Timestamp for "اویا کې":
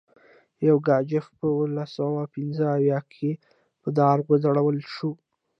2.75-3.31